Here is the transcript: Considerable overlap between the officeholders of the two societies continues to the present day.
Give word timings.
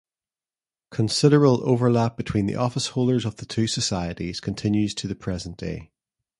Considerable 0.89 1.61
overlap 1.63 2.17
between 2.17 2.47
the 2.47 2.55
officeholders 2.55 3.23
of 3.23 3.35
the 3.35 3.45
two 3.45 3.67
societies 3.67 4.39
continues 4.39 4.95
to 4.95 5.07
the 5.07 5.13
present 5.13 5.57
day. 5.57 5.91